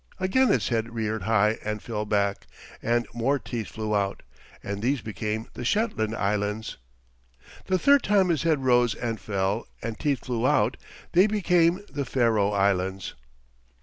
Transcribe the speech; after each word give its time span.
Again 0.19 0.51
its 0.51 0.69
head 0.69 0.95
reared 0.95 1.21
high 1.21 1.59
and 1.63 1.79
fell 1.79 2.05
back, 2.05 2.47
and 2.81 3.05
more 3.13 3.37
teeth 3.37 3.67
flew 3.67 3.95
out, 3.95 4.23
and 4.63 4.81
these 4.81 4.99
became 4.99 5.47
the 5.53 5.63
Shetland 5.63 6.15
Islands. 6.15 6.77
The 7.67 7.77
third 7.77 8.01
time 8.01 8.29
his 8.29 8.41
head 8.41 8.63
rose 8.63 8.95
and 8.95 9.19
fell, 9.19 9.67
and 9.79 9.99
teeth 9.99 10.25
flew 10.25 10.47
out; 10.47 10.75
they 11.11 11.27
became 11.27 11.85
the 11.87 12.03
Faroe 12.05 12.49
Islands. 12.49 13.13